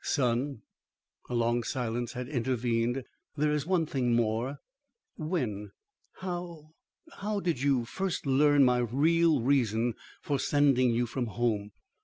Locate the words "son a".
0.03-1.35